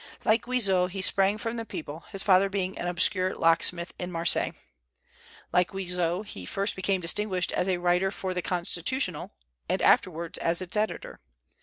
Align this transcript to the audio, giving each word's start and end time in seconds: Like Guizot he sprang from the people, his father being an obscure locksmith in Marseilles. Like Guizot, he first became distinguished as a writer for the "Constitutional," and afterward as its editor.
Like 0.25 0.45
Guizot 0.47 0.89
he 0.89 1.01
sprang 1.03 1.37
from 1.37 1.57
the 1.57 1.63
people, 1.63 2.05
his 2.09 2.23
father 2.23 2.49
being 2.49 2.75
an 2.79 2.87
obscure 2.87 3.35
locksmith 3.35 3.93
in 3.99 4.11
Marseilles. 4.11 4.55
Like 5.53 5.69
Guizot, 5.73 6.25
he 6.25 6.43
first 6.43 6.75
became 6.75 7.01
distinguished 7.01 7.51
as 7.51 7.67
a 7.69 7.77
writer 7.77 8.09
for 8.09 8.33
the 8.33 8.41
"Constitutional," 8.41 9.29
and 9.69 9.79
afterward 9.83 10.39
as 10.39 10.59
its 10.59 10.75
editor. 10.75 11.19